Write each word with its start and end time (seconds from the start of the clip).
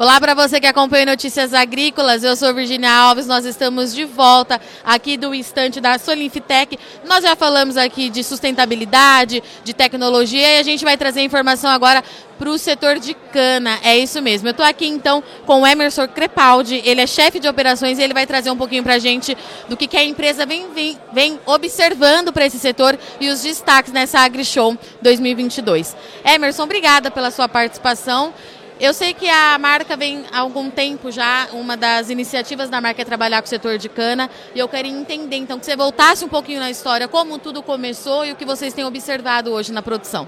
Olá 0.00 0.18
para 0.18 0.32
você 0.32 0.58
que 0.58 0.66
acompanha 0.66 1.04
Notícias 1.04 1.52
Agrícolas, 1.52 2.24
eu 2.24 2.34
sou 2.34 2.54
Virginia 2.54 2.90
Alves, 2.90 3.26
nós 3.26 3.44
estamos 3.44 3.94
de 3.94 4.06
volta 4.06 4.58
aqui 4.82 5.18
do 5.18 5.34
estante 5.34 5.78
da 5.78 5.98
Solinfitec. 5.98 6.78
Nós 7.06 7.22
já 7.22 7.36
falamos 7.36 7.76
aqui 7.76 8.08
de 8.08 8.24
sustentabilidade, 8.24 9.42
de 9.62 9.74
tecnologia 9.74 10.54
e 10.54 10.58
a 10.58 10.62
gente 10.62 10.86
vai 10.86 10.96
trazer 10.96 11.20
informação 11.20 11.70
agora 11.70 12.02
para 12.38 12.48
o 12.48 12.56
setor 12.56 12.98
de 12.98 13.12
cana. 13.12 13.78
É 13.84 13.98
isso 13.98 14.22
mesmo. 14.22 14.48
Eu 14.48 14.52
estou 14.52 14.64
aqui 14.64 14.86
então 14.86 15.22
com 15.44 15.60
o 15.60 15.66
Emerson 15.66 16.08
Crepaldi, 16.08 16.80
ele 16.82 17.02
é 17.02 17.06
chefe 17.06 17.38
de 17.38 17.46
operações 17.46 17.98
e 17.98 18.02
ele 18.02 18.14
vai 18.14 18.26
trazer 18.26 18.50
um 18.50 18.56
pouquinho 18.56 18.82
para 18.82 18.94
a 18.94 18.98
gente 18.98 19.36
do 19.68 19.76
que, 19.76 19.86
que 19.86 19.98
a 19.98 20.02
empresa 20.02 20.46
vem, 20.46 20.72
vem, 20.72 20.98
vem 21.12 21.38
observando 21.44 22.32
para 22.32 22.46
esse 22.46 22.58
setor 22.58 22.98
e 23.20 23.28
os 23.28 23.42
destaques 23.42 23.92
nessa 23.92 24.20
AgriShow 24.20 24.78
2022. 25.02 25.94
Emerson, 26.24 26.62
obrigada 26.62 27.10
pela 27.10 27.30
sua 27.30 27.46
participação. 27.50 28.32
Eu 28.80 28.94
sei 28.94 29.12
que 29.12 29.28
a 29.28 29.58
marca 29.58 29.94
vem 29.94 30.24
há 30.32 30.38
algum 30.38 30.70
tempo 30.70 31.10
já, 31.10 31.48
uma 31.52 31.76
das 31.76 32.08
iniciativas 32.08 32.70
da 32.70 32.80
marca 32.80 33.02
é 33.02 33.04
trabalhar 33.04 33.42
com 33.42 33.46
o 33.46 33.48
setor 33.48 33.76
de 33.76 33.90
cana, 33.90 34.30
e 34.54 34.58
eu 34.58 34.66
queria 34.66 34.90
entender 34.90 35.36
então 35.36 35.58
que 35.58 35.66
você 35.66 35.76
voltasse 35.76 36.24
um 36.24 36.28
pouquinho 36.28 36.60
na 36.60 36.70
história, 36.70 37.06
como 37.06 37.38
tudo 37.38 37.62
começou 37.62 38.24
e 38.24 38.32
o 38.32 38.36
que 38.36 38.46
vocês 38.46 38.72
têm 38.72 38.86
observado 38.86 39.52
hoje 39.52 39.70
na 39.70 39.82
produção. 39.82 40.26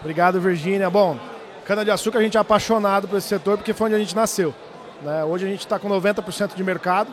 Obrigado, 0.00 0.38
Virgínia. 0.38 0.90
Bom, 0.90 1.18
cana-de-açúcar 1.64 2.18
a 2.18 2.22
gente 2.22 2.36
é 2.36 2.40
apaixonado 2.40 3.08
por 3.08 3.16
esse 3.16 3.28
setor 3.28 3.56
porque 3.56 3.72
foi 3.72 3.86
onde 3.86 3.96
a 3.96 3.98
gente 3.98 4.14
nasceu. 4.14 4.54
Né? 5.00 5.24
Hoje 5.24 5.46
a 5.46 5.48
gente 5.48 5.60
está 5.60 5.78
com 5.78 5.88
90% 5.88 6.54
de 6.54 6.62
mercado, 6.62 7.10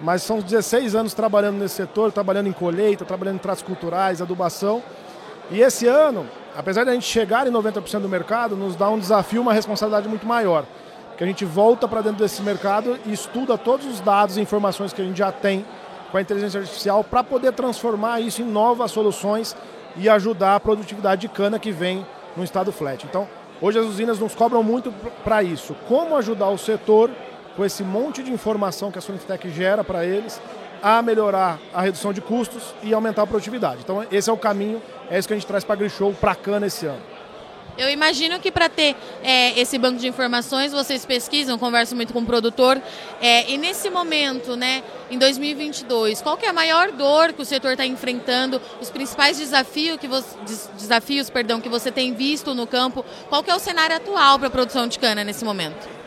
mas 0.00 0.22
são 0.22 0.40
16 0.40 0.96
anos 0.96 1.14
trabalhando 1.14 1.58
nesse 1.58 1.76
setor, 1.76 2.10
trabalhando 2.10 2.48
em 2.48 2.52
colheita, 2.52 3.04
trabalhando 3.04 3.36
em 3.36 3.38
tratos 3.38 3.62
culturais, 3.62 4.20
adubação. 4.20 4.82
E 5.48 5.60
esse 5.60 5.86
ano 5.86 6.26
apesar 6.56 6.84
de 6.84 6.90
a 6.90 6.92
gente 6.92 7.06
chegar 7.06 7.46
em 7.46 7.50
90% 7.50 8.00
do 8.00 8.08
mercado, 8.08 8.56
nos 8.56 8.76
dá 8.76 8.90
um 8.90 8.98
desafio, 8.98 9.42
uma 9.42 9.52
responsabilidade 9.52 10.08
muito 10.08 10.26
maior. 10.26 10.64
Que 11.16 11.24
a 11.24 11.26
gente 11.26 11.44
volta 11.44 11.88
para 11.88 12.00
dentro 12.00 12.18
desse 12.18 12.42
mercado 12.42 12.98
e 13.04 13.12
estuda 13.12 13.58
todos 13.58 13.86
os 13.86 14.00
dados 14.00 14.36
e 14.36 14.40
informações 14.40 14.92
que 14.92 15.02
a 15.02 15.04
gente 15.04 15.18
já 15.18 15.32
tem 15.32 15.64
com 16.10 16.16
a 16.16 16.20
inteligência 16.20 16.60
artificial 16.60 17.04
para 17.04 17.22
poder 17.22 17.52
transformar 17.52 18.20
isso 18.20 18.42
em 18.42 18.44
novas 18.44 18.90
soluções 18.90 19.56
e 19.96 20.08
ajudar 20.08 20.54
a 20.54 20.60
produtividade 20.60 21.22
de 21.22 21.28
cana 21.28 21.58
que 21.58 21.72
vem 21.72 22.06
no 22.36 22.44
estado 22.44 22.70
flat. 22.70 23.04
Então, 23.04 23.28
hoje 23.60 23.78
as 23.78 23.86
usinas 23.86 24.18
nos 24.18 24.34
cobram 24.34 24.62
muito 24.62 24.92
para 25.24 25.42
isso. 25.42 25.74
Como 25.88 26.16
ajudar 26.16 26.48
o 26.48 26.58
setor 26.58 27.10
com 27.56 27.64
esse 27.64 27.82
monte 27.82 28.22
de 28.22 28.32
informação 28.32 28.90
que 28.90 28.98
a 28.98 29.02
Sonifitec 29.02 29.50
gera 29.50 29.82
para 29.82 30.04
eles 30.04 30.40
a 30.82 31.02
melhorar 31.02 31.58
a 31.72 31.82
redução 31.82 32.12
de 32.12 32.20
custos 32.20 32.74
e 32.82 32.92
aumentar 32.92 33.22
a 33.22 33.26
produtividade. 33.26 33.80
Então, 33.82 34.04
esse 34.10 34.28
é 34.28 34.32
o 34.32 34.36
caminho, 34.36 34.82
é 35.10 35.18
isso 35.18 35.28
que 35.28 35.34
a 35.34 35.36
gente 35.36 35.46
traz 35.46 35.64
para 35.64 35.74
a 35.74 35.76
AgriShow, 35.76 36.12
para 36.14 36.32
a 36.32 36.34
cana 36.34 36.66
esse 36.66 36.86
ano. 36.86 37.02
Eu 37.78 37.88
imagino 37.88 38.40
que 38.40 38.50
para 38.50 38.68
ter 38.68 38.96
é, 39.22 39.58
esse 39.58 39.78
banco 39.78 40.00
de 40.00 40.08
informações, 40.08 40.72
vocês 40.72 41.06
pesquisam, 41.06 41.56
conversam 41.56 41.94
muito 41.94 42.12
com 42.12 42.18
o 42.18 42.26
produtor. 42.26 42.82
É, 43.20 43.48
e 43.48 43.56
nesse 43.56 43.88
momento, 43.88 44.56
né, 44.56 44.82
em 45.08 45.16
2022, 45.16 46.20
qual 46.20 46.36
que 46.36 46.44
é 46.44 46.48
a 46.48 46.52
maior 46.52 46.90
dor 46.90 47.32
que 47.32 47.40
o 47.40 47.44
setor 47.44 47.72
está 47.72 47.86
enfrentando? 47.86 48.60
Os 48.80 48.90
principais 48.90 49.38
desafios 49.38 49.96
que, 49.96 50.08
desafios, 50.76 51.30
perdão, 51.30 51.60
que 51.60 51.68
você 51.68 51.92
tem 51.92 52.12
visto 52.14 52.52
no 52.52 52.66
campo? 52.66 53.04
Qual 53.28 53.44
que 53.44 53.50
é 53.50 53.54
o 53.54 53.60
cenário 53.60 53.94
atual 53.94 54.40
para 54.40 54.48
a 54.48 54.50
produção 54.50 54.88
de 54.88 54.98
cana 54.98 55.22
nesse 55.22 55.44
momento? 55.44 55.97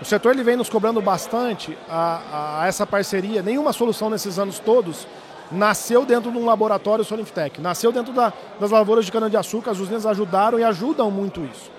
O 0.00 0.04
setor 0.04 0.32
ele 0.32 0.42
vem 0.42 0.56
nos 0.56 0.68
cobrando 0.68 1.00
bastante 1.00 1.76
a, 1.88 2.60
a, 2.60 2.66
essa 2.66 2.86
parceria. 2.86 3.42
Nenhuma 3.42 3.72
solução 3.72 4.10
nesses 4.10 4.38
anos 4.38 4.58
todos 4.58 5.06
nasceu 5.50 6.04
dentro 6.04 6.30
de 6.30 6.36
um 6.36 6.44
laboratório 6.44 7.04
Solinftec. 7.04 7.60
Nasceu 7.60 7.90
dentro 7.90 8.12
da, 8.12 8.32
das 8.60 8.70
lavouras 8.70 9.06
de 9.06 9.12
cana-de-açúcar. 9.12 9.70
As 9.70 9.78
usinas 9.78 10.04
ajudaram 10.04 10.58
e 10.58 10.64
ajudam 10.64 11.10
muito 11.10 11.42
isso. 11.44 11.70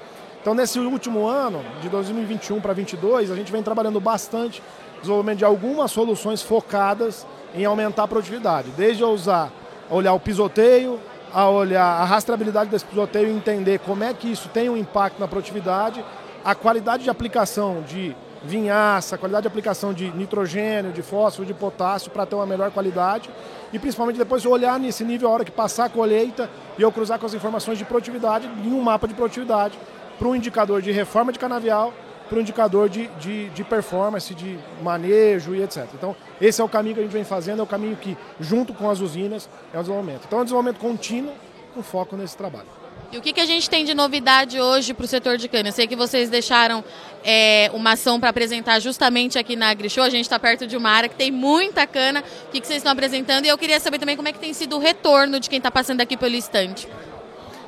Então, 0.42 0.56
nesse 0.56 0.80
último 0.80 1.28
ano, 1.28 1.64
de 1.82 1.90
2021 1.90 2.60
para 2.60 2.74
2022, 2.74 3.30
a 3.30 3.36
gente 3.36 3.52
vem 3.52 3.62
trabalhando 3.62 4.00
bastante 4.00 4.64
desenvolvimento 5.00 5.40
de 5.40 5.46
algumas 5.46 5.92
soluções 5.92 6.42
focadas 6.42 7.28
em 7.54 7.66
aumentar 7.66 8.04
a 8.04 8.08
produtividade. 8.08 8.70
Desde 8.76 9.04
a 9.04 9.08
usar, 9.08 9.52
olhar 9.90 10.14
o 10.14 10.20
pisoteio, 10.20 11.00
a 11.34 11.48
olhar 11.50 11.86
a 11.86 12.06
rastreabilidade 12.06 12.70
desse 12.70 12.86
pisoteio 12.86 13.28
e 13.28 13.32
entender 13.32 13.80
como 13.80 14.04
é 14.04 14.14
que 14.14 14.32
isso 14.32 14.50
tem 14.50 14.70
um 14.70 14.78
impacto 14.78 15.20
na 15.20 15.28
produtividade 15.28 16.04
a 16.48 16.56
qualidade 16.56 17.04
de 17.04 17.10
aplicação 17.10 17.82
de 17.82 18.16
vinhaça, 18.42 19.16
a 19.16 19.18
qualidade 19.18 19.42
de 19.42 19.48
aplicação 19.50 19.94
de 19.94 20.10
nitrogênio, 20.12 20.94
de 20.94 21.02
fósforo, 21.02 21.46
de 21.46 21.54
potássio 21.54 22.10
para 22.10 22.26
ter 22.26 22.36
uma 22.36 22.46
melhor 22.46 22.72
qualidade 22.72 23.30
e 23.74 23.78
principalmente 23.78 24.18
depois 24.18 24.46
olhar 24.46 24.80
nesse 24.80 25.04
nível 25.04 25.28
a 25.28 25.32
hora 25.34 25.44
que 25.44 25.52
passar 25.52 25.84
a 25.84 25.90
colheita 25.90 26.50
e 26.78 26.82
eu 26.82 26.90
cruzar 26.90 27.20
com 27.20 27.26
as 27.26 27.34
informações 27.34 27.78
de 27.78 27.84
produtividade 27.84 28.50
em 28.64 28.72
um 28.72 28.82
mapa 28.82 29.10
de 29.10 29.14
produtividade 29.14 29.78
para 30.18 30.26
um 30.26 30.34
indicador 30.34 30.82
de 30.82 30.90
reforma 30.90 31.34
de 31.34 31.38
canavial, 31.38 31.94
para 32.30 32.38
um 32.38 32.42
indicador 32.42 32.88
de, 32.88 33.08
de, 33.20 33.50
de, 33.50 33.64
performance, 33.66 34.34
de 34.34 34.58
manejo 34.82 35.54
e 35.54 35.62
etc. 35.62 35.86
Então, 35.96 36.16
esse 36.40 36.62
é 36.62 36.64
o 36.64 36.70
caminho 36.70 36.96
que 36.96 37.02
a 37.02 37.04
gente 37.04 37.12
vem 37.12 37.26
fazendo, 37.26 37.60
é 37.60 37.64
o 37.64 37.68
caminho 37.68 37.98
que, 37.98 38.18
junto 38.40 38.74
com 38.74 38.90
as 38.90 39.02
usinas, 39.02 39.50
é 39.74 39.78
o 39.78 39.82
desenvolvimento. 39.82 40.22
Então, 40.26 40.40
é 40.40 40.42
um 40.44 40.46
desenvolvimento 40.46 40.80
contínuo 40.80 41.34
com 41.76 41.84
foco 41.84 42.16
nesse 42.16 42.38
trabalho. 42.38 42.87
E 43.10 43.18
o 43.18 43.22
que, 43.22 43.32
que 43.32 43.40
a 43.40 43.46
gente 43.46 43.70
tem 43.70 43.86
de 43.86 43.94
novidade 43.94 44.60
hoje 44.60 44.94
para 44.94 45.06
o 45.06 45.08
setor 45.08 45.38
de 45.38 45.48
cana? 45.48 45.70
Eu 45.70 45.74
sei 45.74 45.88
que 45.88 45.96
vocês 45.96 46.30
deixaram 46.30 46.84
é, 47.24 47.72
uma 47.74 47.94
ação 47.94 48.20
para 48.20 48.30
apresentar 48.30 48.80
justamente 48.82 49.40
aqui 49.40 49.56
na 49.56 49.70
AgriShow. 49.70 50.04
A 50.04 50.10
gente 50.10 50.24
está 50.24 50.38
perto 50.38 50.68
de 50.68 50.76
uma 50.76 50.90
área 50.90 51.08
que 51.08 51.16
tem 51.16 51.32
muita 51.32 51.88
cana. 51.88 52.22
O 52.48 52.52
que, 52.52 52.60
que 52.60 52.68
vocês 52.68 52.78
estão 52.78 52.92
apresentando? 52.92 53.46
E 53.46 53.48
eu 53.48 53.58
queria 53.58 53.80
saber 53.80 53.98
também 53.98 54.18
como 54.18 54.28
é 54.28 54.34
que 54.34 54.40
tem 54.40 54.54
sido 54.54 54.76
o 54.76 54.80
retorno 54.80 55.40
de 55.40 55.50
quem 55.50 55.58
está 55.58 55.72
passando 55.72 56.02
aqui 56.02 56.18
pelo 56.18 56.36
estande. 56.36 56.86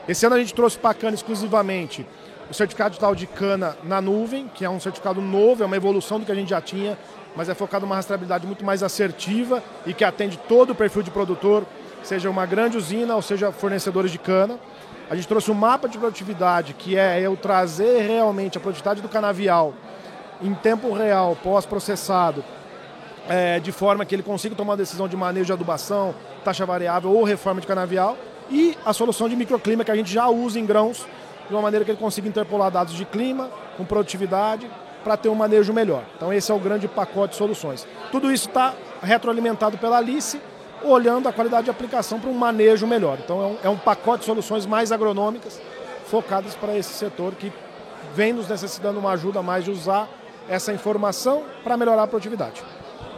Esse 0.10 0.26
ano 0.26 0.36
a 0.36 0.40
gente 0.40 0.54
trouxe 0.54 0.78
para 0.78 0.90
a 0.90 0.94
cana 0.94 1.16
exclusivamente 1.16 2.06
o 2.50 2.54
certificado 2.54 2.90
digital 2.90 3.16
de 3.16 3.26
cana 3.26 3.78
na 3.84 4.02
nuvem, 4.02 4.52
que 4.54 4.66
é 4.66 4.70
um 4.70 4.80
certificado 4.80 5.22
novo, 5.22 5.64
é 5.64 5.66
uma 5.66 5.78
evolução 5.78 6.20
do 6.20 6.26
que 6.26 6.32
a 6.34 6.36
gente 6.36 6.50
já 6.50 6.60
tinha, 6.60 6.98
mas 7.34 7.48
é 7.48 7.54
focado 7.54 7.86
numa 7.86 7.96
rastreabilidade 7.96 8.46
muito 8.46 8.66
mais 8.66 8.84
assertiva 8.84 9.64
e 9.86 9.94
que 9.94 10.04
atende 10.04 10.38
todo 10.50 10.72
o 10.72 10.76
perfil 10.76 11.02
de 11.02 11.12
produtor, 11.12 11.66
seja 12.04 12.30
uma 12.30 12.46
grande 12.46 12.78
usina 12.78 13.16
ou 13.16 13.22
seja 13.22 13.52
fornecedores 13.52 14.12
de 14.12 14.18
cana. 14.18 14.60
A 15.10 15.16
gente 15.16 15.28
trouxe 15.28 15.50
um 15.50 15.56
mapa 15.56 15.90
de 15.90 15.98
produtividade, 15.98 16.74
que 16.74 16.98
é 16.98 17.20
eu 17.20 17.36
trazer 17.36 18.02
realmente 18.02 18.58
a 18.58 18.62
produtividade 18.62 19.02
do 19.02 19.10
canavial 19.10 19.74
em 20.42 20.54
tempo 20.54 20.94
real, 20.94 21.36
pós-processado, 21.44 22.44
é, 23.28 23.60
de 23.60 23.72
forma 23.72 24.06
que 24.06 24.16
ele 24.16 24.24
consiga 24.24 24.56
tomar 24.56 24.72
uma 24.72 24.78
decisão 24.78 25.08
de 25.08 25.18
manejo 25.18 25.48
de 25.48 25.54
adubação, 25.54 26.16
taxa 26.44 26.66
variável 26.66 27.12
ou 27.12 27.24
reforma 27.24 27.60
de 27.60 27.68
canavial, 27.68 28.18
e 28.50 28.78
a 28.86 28.94
solução 28.94 29.28
de 29.28 29.36
microclima 29.36 29.84
que 29.84 29.92
a 29.92 29.96
gente 29.96 30.12
já 30.12 30.28
usa 30.28 30.60
em 30.60 30.66
grãos, 30.66 31.06
de 31.48 31.54
uma 31.54 31.62
maneira 31.62 31.84
que 31.84 31.92
ele 31.92 32.00
consiga 32.00 32.28
interpolar 32.28 32.72
dados 32.72 32.94
de 32.94 33.06
clima, 33.06 33.50
com 33.76 33.84
produtividade, 33.84 34.70
para 35.04 35.18
ter 35.18 35.30
um 35.30 35.36
manejo 35.36 35.74
melhor. 35.74 36.04
Então 36.16 36.32
esse 36.34 36.52
é 36.52 36.56
o 36.56 36.60
grande 36.60 36.88
pacote 36.88 37.32
de 37.32 37.38
soluções. 37.38 37.88
Tudo 38.12 38.32
isso 38.32 38.48
está 38.48 38.74
retroalimentado 39.02 39.78
pela 39.78 39.98
Alice, 39.98 40.42
olhando 40.84 41.28
a 41.28 41.34
qualidade 41.34 41.66
de 41.66 41.72
aplicação 41.72 42.20
para 42.20 42.30
um 42.30 42.34
manejo 42.34 42.88
melhor. 42.88 43.18
Então 43.24 43.42
é 43.42 43.46
um, 43.46 43.58
é 43.66 43.70
um 43.70 43.78
pacote 43.78 44.22
de 44.22 44.26
soluções 44.26 44.66
mais 44.66 44.92
agronômicas 44.92 45.60
focadas 46.06 46.56
para 46.56 46.78
esse 46.78 46.94
setor 46.94 47.34
que 47.36 47.52
vem 48.14 48.34
nos 48.34 48.48
necessitando 48.48 49.00
uma 49.00 49.12
ajuda 49.12 49.42
mais 49.42 49.64
de 49.64 49.72
usar 49.72 50.08
essa 50.48 50.74
informação 50.74 51.44
para 51.64 51.78
melhorar 51.78 52.04
a 52.04 52.08
produtividade. 52.08 52.64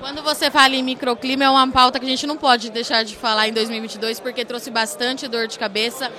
Quando 0.01 0.23
você 0.23 0.49
fala 0.49 0.75
em 0.75 0.81
microclima, 0.81 1.43
é 1.43 1.49
uma 1.49 1.67
pauta 1.71 1.99
que 1.99 2.05
a 2.05 2.09
gente 2.09 2.25
não 2.25 2.35
pode 2.35 2.71
deixar 2.71 3.03
de 3.03 3.15
falar 3.15 3.47
em 3.47 3.53
2022, 3.53 4.19
porque 4.19 4.43
trouxe 4.43 4.71
bastante 4.71 5.27
dor 5.27 5.47
de 5.47 5.59
cabeça. 5.59 6.11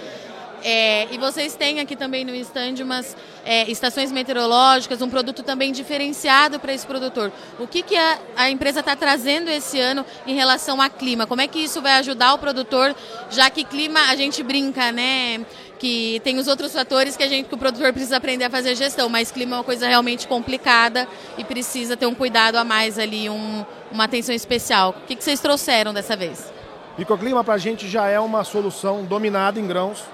É, 0.65 1.09
e 1.13 1.19
vocês 1.19 1.57
têm 1.57 1.81
aqui 1.81 1.97
também 1.97 2.25
no 2.25 2.35
stand 2.37 2.75
umas 2.83 3.17
é, 3.45 3.69
estações 3.71 4.13
meteorológicas, 4.13 5.03
um 5.03 5.11
produto 5.11 5.43
também 5.43 5.73
diferenciado 5.73 6.61
para 6.61 6.73
esse 6.73 6.87
produtor. 6.87 7.33
O 7.59 7.67
que, 7.67 7.83
que 7.83 7.97
a, 7.97 8.19
a 8.37 8.51
empresa 8.51 8.81
está 8.81 8.95
trazendo 8.95 9.51
esse 9.51 9.81
ano 9.81 10.07
em 10.27 10.35
relação 10.35 10.81
a 10.81 10.89
clima? 10.89 11.27
Como 11.27 11.41
é 11.41 11.49
que 11.49 11.59
isso 11.59 11.83
vai 11.83 11.93
ajudar 11.95 12.35
o 12.35 12.39
produtor, 12.39 12.95
já 13.31 13.51
que 13.51 13.65
clima 13.65 14.01
a 14.09 14.15
gente 14.15 14.43
brinca, 14.43 14.93
né? 14.93 15.45
Que 15.81 16.21
tem 16.23 16.39
os 16.39 16.47
outros 16.47 16.73
fatores 16.73 17.17
que 17.17 17.25
a 17.25 17.29
gente, 17.29 17.49
que 17.49 17.55
o 17.57 17.59
produtor 17.59 17.93
precisa 17.93 18.17
aprender 18.17 18.45
a 18.45 18.51
fazer 18.51 18.77
gestão, 18.77 19.09
mas 19.09 19.33
clima 19.33 19.57
é 19.57 19.59
uma 19.59 19.65
coisa 19.65 19.89
realmente 19.89 20.29
complicada 20.29 21.09
e 21.37 21.43
precisa 21.43 21.97
ter 21.97 22.07
um 22.07 22.15
cuidado 22.15 22.55
a 22.55 22.63
mais 22.63 23.01
ali, 23.01 23.29
um, 23.29 23.67
uma 23.91 24.05
atenção 24.05 24.33
especial. 24.33 24.91
O 24.91 25.07
que, 25.09 25.17
que 25.17 25.25
vocês 25.25 25.41
trouxeram 25.41 25.93
dessa 25.93 26.15
vez? 26.15 26.53
Microclima 26.97 27.43
para 27.43 27.55
a 27.55 27.59
gente 27.59 27.89
já 27.89 28.07
é 28.07 28.21
uma 28.21 28.45
solução 28.45 29.03
dominada 29.05 29.59
em 29.59 29.67
grãos 29.67 30.05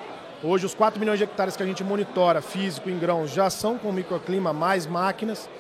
Hoje, 0.41 0.67
os 0.67 0.73
4 0.73 1.01
milhões 1.01 1.19
de 1.19 1.25
hectares 1.25 1.57
que 1.57 1.63
a 1.65 1.67
gente 1.67 1.83
monitora 1.83 2.41
físico 2.41 2.89
em 2.89 2.97
grãos 2.97 3.29
já 3.31 3.51
são 3.51 3.77
com 3.77 3.91
microclima, 3.91 4.53
mais 4.53 4.87
máquinas. 4.87 5.51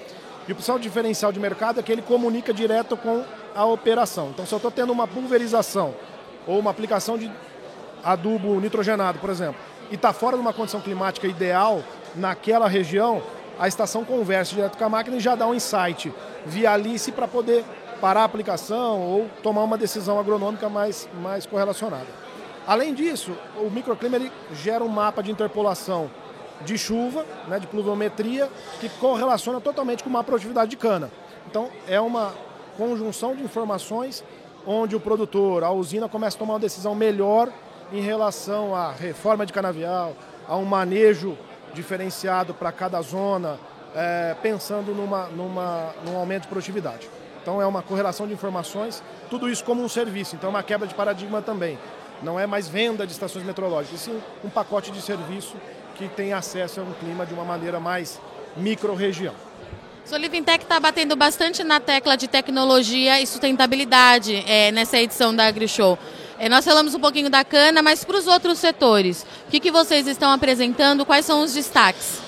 E 0.47 0.53
o 0.53 0.55
principal 0.55 0.79
diferencial 0.79 1.33
de 1.33 1.41
mercado 1.41 1.81
é 1.81 1.83
que 1.83 1.91
ele 1.91 2.01
comunica 2.01 2.55
direto 2.55 2.97
com 2.97 3.25
a 3.57 3.65
operação. 3.65 4.29
Então, 4.29 4.47
se 4.47 4.55
eu 4.55 4.57
estou 4.57 4.71
tendo 4.71 4.93
uma 4.93 5.09
pulverização 5.09 5.97
ou 6.47 6.61
uma 6.61 6.71
aplicação 6.71 7.19
de 7.19 7.29
adubo 8.05 8.61
nitrogenado, 8.61 9.19
por 9.19 9.31
exemplo, 9.31 9.57
e 9.91 9.97
está 9.97 10.13
fora 10.13 10.37
de 10.37 10.43
uma 10.43 10.53
condição 10.53 10.81
climática 10.81 11.27
ideal 11.27 11.83
naquela 12.15 12.69
região, 12.69 13.21
a 13.59 13.67
estação 13.67 14.05
conversa 14.05 14.55
direto 14.55 14.79
com 14.79 14.85
a 14.85 14.89
máquina 14.89 15.17
e 15.17 15.21
já 15.21 15.35
dá 15.35 15.45
um 15.49 15.55
insight 15.57 16.15
via 16.47 16.71
Alice 16.71 17.11
para 17.11 17.27
poder 17.27 17.65
parar 18.01 18.21
a 18.21 18.25
aplicação 18.25 19.01
ou 19.01 19.29
tomar 19.43 19.65
uma 19.65 19.77
decisão 19.77 20.21
agronômica 20.21 20.69
mais, 20.69 21.09
mais 21.21 21.45
correlacionada. 21.45 22.28
Além 22.69 22.93
disso, 22.93 23.32
o 23.56 23.70
microclima 23.70 24.17
ele 24.17 24.31
gera 24.53 24.85
um 24.85 24.88
mapa 24.88 25.23
de 25.23 25.31
interpolação 25.31 26.11
de 26.67 26.76
chuva, 26.76 27.25
né, 27.47 27.59
de 27.59 27.67
pluviometria, 27.67 28.47
que 28.79 28.91
correlaciona 28.91 29.59
totalmente 29.59 30.05
com 30.05 30.11
uma 30.11 30.23
produtividade 30.23 30.70
de 30.70 30.76
cana. 30.76 31.11
Então, 31.47 31.70
é 31.88 31.99
uma 31.99 32.35
conjunção 32.76 33.35
de 33.35 33.43
informações 33.43 34.23
onde 34.67 34.94
o 34.94 35.00
produtor, 35.00 35.65
a 35.65 35.70
usina, 35.70 36.11
começa 36.11 36.37
a 36.37 36.41
tomar 36.41 36.55
uma 36.55 36.61
decisão 36.61 36.94
melhor 36.94 37.49
em 37.91 38.03
relação 38.03 38.75
à 38.75 38.93
reforma 38.93 39.47
de 39.47 39.53
canavial, 39.53 40.14
a 40.47 40.55
um 40.55 40.67
manejo 40.67 41.38
diferenciado 41.73 42.53
para 42.53 42.71
cada 42.71 43.00
zona, 43.00 43.59
é, 43.94 44.37
pensando 44.43 44.94
numa, 44.94 45.29
numa, 45.29 45.94
num 46.05 46.19
aumento 46.19 46.43
de 46.43 46.49
produtividade. 46.49 47.09
Então 47.41 47.62
é 47.62 47.67
uma 47.67 47.81
correlação 47.81 48.26
de 48.26 48.35
informações, 48.35 49.03
tudo 49.31 49.49
isso 49.49 49.64
como 49.64 49.82
um 49.82 49.88
serviço, 49.88 50.37
então 50.37 50.49
é 50.49 50.50
uma 50.50 50.62
quebra 50.62 50.87
de 50.87 50.94
paradigma 50.94 51.41
também. 51.41 51.79
Não 52.23 52.38
é 52.38 52.47
mais 52.47 52.69
venda 52.69 53.06
de 53.06 53.12
estações 53.12 53.44
meteorológicas, 53.44 54.00
sim 54.00 54.20
um 54.44 54.49
pacote 54.49 54.91
de 54.91 55.00
serviço 55.00 55.56
que 55.97 56.09
tem 56.09 56.32
acesso 56.32 56.81
a 56.81 56.82
um 56.82 56.93
clima 56.93 57.25
de 57.25 57.35
uma 57.35 57.44
maneira 57.44 57.79
mais 57.79 58.20
micro-região. 58.56 59.35
Solivintec 60.05 60.65
está 60.65 60.81
batendo 60.81 61.15
bastante 61.15 61.62
na 61.62 61.81
tecla 61.81 62.17
de 62.17 62.26
tecnologia 62.26 63.20
e 63.20 63.26
sustentabilidade 63.26 64.43
é, 64.49 64.73
nessa 64.73 64.99
edição 64.99 65.35
da 65.35 65.47
AgriShow. 65.47 65.99
É, 66.38 66.49
nós 66.49 66.65
falamos 66.65 66.94
um 66.94 67.00
pouquinho 67.00 67.29
da 67.29 67.44
cana, 67.44 67.82
mas 67.82 68.05
para 68.05 68.17
os 68.17 68.26
outros 68.26 68.59
setores, 68.59 69.26
o 69.47 69.50
que, 69.50 69.61
que 69.61 69.71
vocês 69.71 70.06
estão 70.06 70.31
apresentando? 70.31 71.05
Quais 71.05 71.26
são 71.26 71.43
os 71.43 71.53
destaques? 71.53 72.21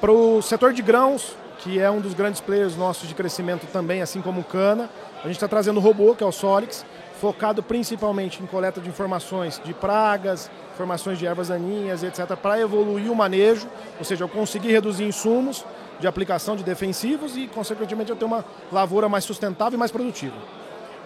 Para 0.00 0.12
o 0.12 0.40
setor 0.40 0.72
de 0.72 0.80
grãos, 0.80 1.34
que 1.58 1.78
é 1.78 1.90
um 1.90 2.00
dos 2.00 2.14
grandes 2.14 2.40
players 2.40 2.76
nossos 2.76 3.08
de 3.08 3.14
crescimento 3.14 3.66
também, 3.72 4.00
assim 4.00 4.22
como 4.22 4.40
o 4.40 4.44
cana, 4.44 4.88
a 5.22 5.26
gente 5.26 5.36
está 5.36 5.48
trazendo 5.48 5.78
o 5.78 5.80
robô, 5.80 6.14
que 6.14 6.22
é 6.22 6.26
o 6.26 6.32
Solix, 6.32 6.84
focado 7.20 7.62
principalmente 7.62 8.42
em 8.42 8.46
coleta 8.46 8.80
de 8.80 8.88
informações 8.88 9.60
de 9.62 9.74
pragas, 9.74 10.50
informações 10.72 11.18
de 11.18 11.26
ervas 11.26 11.48
daninhas, 11.48 12.02
etc., 12.02 12.34
para 12.34 12.58
evoluir 12.58 13.12
o 13.12 13.14
manejo, 13.14 13.68
ou 13.98 14.04
seja, 14.04 14.24
eu 14.24 14.28
conseguir 14.28 14.72
reduzir 14.72 15.04
insumos 15.04 15.64
de 16.00 16.06
aplicação 16.06 16.56
de 16.56 16.64
defensivos 16.64 17.36
e, 17.36 17.46
consequentemente, 17.46 18.10
eu 18.10 18.16
ter 18.16 18.24
uma 18.24 18.42
lavoura 18.72 19.06
mais 19.06 19.22
sustentável 19.24 19.76
e 19.76 19.78
mais 19.78 19.90
produtiva. 19.90 20.36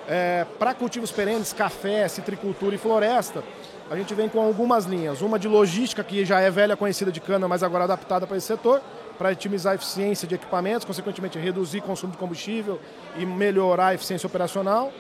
É, 0.07 0.47
para 0.57 0.73
cultivos 0.73 1.11
perenes, 1.11 1.53
café, 1.53 2.07
citricultura 2.07 2.77
e 2.77 2.79
floresta, 2.79 3.43
a 3.91 3.97
gente 3.97 4.15
vem 4.15 4.29
com 4.29 4.41
algumas 4.41 4.85
linhas. 4.85 5.21
Uma 5.21 5.37
de 5.37 5.49
logística, 5.49 6.05
que 6.05 6.25
já 6.25 6.41
é 6.41 6.49
velha 6.49 6.77
conhecida 6.77 7.11
de 7.11 7.21
cana, 7.21 7.49
mas 7.49 7.65
agora 7.65 7.85
adaptada 7.85 8.25
para 8.25 8.37
esse 8.37 8.47
setor, 8.47 8.81
para 9.19 9.31
otimizar 9.31 9.73
a 9.73 9.75
eficiência 9.75 10.29
de 10.29 10.37
equipamentos, 10.37 10.85
consequentemente 10.85 11.39
reduzir 11.39 11.79
o 11.79 11.83
consumo 11.83 12.13
de 12.13 12.19
combustível 12.19 12.79
e 13.17 13.27
melhorar 13.27 13.89
a 13.89 13.95
eficiência 13.95 14.29
operacional 14.29 14.93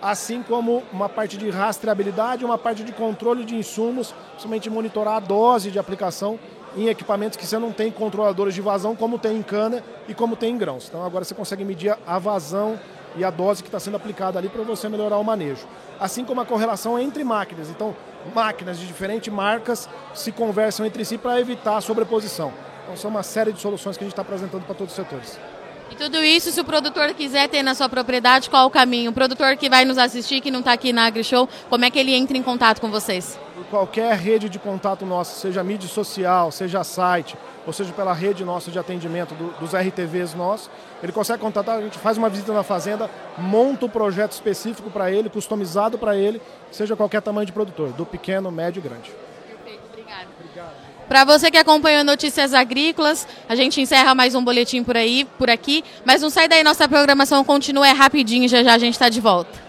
assim 0.00 0.42
como 0.42 0.82
uma 0.92 1.08
parte 1.08 1.36
de 1.36 1.50
rastreabilidade, 1.50 2.44
uma 2.44 2.58
parte 2.58 2.84
de 2.84 2.92
controle 2.92 3.44
de 3.44 3.54
insumos, 3.54 4.14
principalmente 4.30 4.70
monitorar 4.70 5.16
a 5.16 5.20
dose 5.20 5.70
de 5.70 5.78
aplicação 5.78 6.38
em 6.76 6.88
equipamentos 6.88 7.36
que 7.36 7.46
você 7.46 7.58
não 7.58 7.72
tem 7.72 7.90
controladores 7.90 8.54
de 8.54 8.60
vazão, 8.60 8.94
como 8.94 9.18
tem 9.18 9.36
em 9.36 9.42
cana 9.42 9.82
e 10.06 10.14
como 10.14 10.36
tem 10.36 10.54
em 10.54 10.58
grãos. 10.58 10.86
Então 10.88 11.04
agora 11.04 11.24
você 11.24 11.34
consegue 11.34 11.64
medir 11.64 11.96
a 12.06 12.18
vazão 12.18 12.78
e 13.16 13.24
a 13.24 13.30
dose 13.30 13.62
que 13.62 13.68
está 13.68 13.80
sendo 13.80 13.96
aplicada 13.96 14.38
ali 14.38 14.48
para 14.48 14.62
você 14.62 14.88
melhorar 14.88 15.18
o 15.18 15.24
manejo. 15.24 15.66
Assim 15.98 16.24
como 16.24 16.40
a 16.40 16.46
correlação 16.46 16.98
entre 16.98 17.24
máquinas. 17.24 17.68
Então, 17.68 17.96
máquinas 18.34 18.78
de 18.78 18.86
diferentes 18.86 19.32
marcas 19.32 19.88
se 20.14 20.30
conversam 20.30 20.86
entre 20.86 21.04
si 21.04 21.18
para 21.18 21.40
evitar 21.40 21.78
a 21.78 21.80
sobreposição. 21.80 22.52
Então, 22.84 22.96
são 22.96 23.10
uma 23.10 23.22
série 23.22 23.52
de 23.52 23.60
soluções 23.60 23.96
que 23.96 24.04
a 24.04 24.06
gente 24.06 24.12
está 24.12 24.22
apresentando 24.22 24.64
para 24.64 24.74
todos 24.74 24.92
os 24.92 24.96
setores. 24.96 25.38
E 25.90 25.94
tudo 25.94 26.22
isso, 26.22 26.50
se 26.50 26.60
o 26.60 26.64
produtor 26.64 27.14
quiser 27.14 27.48
ter 27.48 27.62
na 27.62 27.74
sua 27.74 27.88
propriedade, 27.88 28.50
qual 28.50 28.66
o 28.66 28.70
caminho? 28.70 29.10
O 29.10 29.14
produtor 29.14 29.56
que 29.56 29.70
vai 29.70 29.84
nos 29.84 29.96
assistir, 29.96 30.40
que 30.40 30.50
não 30.50 30.60
está 30.60 30.72
aqui 30.72 30.92
na 30.92 31.06
AgriShow, 31.06 31.48
como 31.70 31.84
é 31.84 31.90
que 31.90 31.98
ele 31.98 32.14
entra 32.14 32.36
em 32.36 32.42
contato 32.42 32.80
com 32.80 32.90
vocês? 32.90 33.38
Por 33.54 33.64
qualquer 33.66 34.14
rede 34.16 34.48
de 34.48 34.58
contato 34.58 35.06
nossa, 35.06 35.40
seja 35.40 35.64
mídia 35.64 35.88
social, 35.88 36.52
seja 36.52 36.84
site, 36.84 37.36
ou 37.66 37.72
seja 37.72 37.92
pela 37.92 38.12
rede 38.12 38.44
nossa 38.44 38.70
de 38.70 38.78
atendimento 38.78 39.34
do, 39.34 39.50
dos 39.58 39.72
RTVs 39.74 40.34
nossos, 40.34 40.70
ele 41.02 41.12
consegue 41.12 41.40
contatar, 41.40 41.78
a 41.78 41.82
gente 41.82 41.98
faz 41.98 42.18
uma 42.18 42.28
visita 42.28 42.52
na 42.52 42.62
fazenda, 42.62 43.10
monta 43.36 43.86
o 43.86 43.88
um 43.88 43.90
projeto 43.90 44.32
específico 44.32 44.90
para 44.90 45.10
ele, 45.10 45.30
customizado 45.30 45.98
para 45.98 46.16
ele, 46.16 46.40
seja 46.70 46.96
qualquer 46.96 47.22
tamanho 47.22 47.46
de 47.46 47.52
produtor, 47.52 47.92
do 47.92 48.04
pequeno, 48.04 48.50
médio 48.50 48.80
e 48.80 48.82
grande. 48.82 49.10
Perfeito, 49.46 49.82
obrigado. 49.90 50.28
Obrigado. 50.38 50.87
Para 51.08 51.24
você 51.24 51.50
que 51.50 51.56
acompanha 51.56 52.04
Notícias 52.04 52.52
Agrícolas, 52.52 53.26
a 53.48 53.54
gente 53.54 53.80
encerra 53.80 54.14
mais 54.14 54.34
um 54.34 54.44
boletim 54.44 54.84
por 54.84 54.94
aí, 54.94 55.24
por 55.38 55.48
aqui, 55.48 55.82
mas 56.04 56.20
não 56.20 56.28
sai 56.28 56.46
daí, 56.46 56.62
nossa 56.62 56.86
programação 56.86 57.42
continua 57.42 57.88
é 57.88 57.92
rapidinho, 57.92 58.46
já 58.46 58.62
já 58.62 58.74
a 58.74 58.78
gente 58.78 58.92
está 58.92 59.08
de 59.08 59.20
volta. 59.20 59.67